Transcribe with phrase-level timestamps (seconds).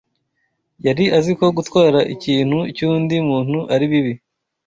[0.85, 4.13] Yari azi ko gutwara ikintu cy’undi muntu ari bibi